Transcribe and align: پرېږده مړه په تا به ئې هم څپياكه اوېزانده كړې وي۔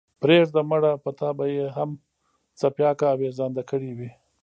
پرېږده 0.21 0.61
مړه 0.71 0.91
په 1.03 1.09
تا 1.19 1.29
به 1.37 1.45
ئې 1.53 1.65
هم 1.77 1.89
څپياكه 2.59 3.05
اوېزانده 3.13 3.63
كړې 3.69 3.91
وي۔ 3.97 4.09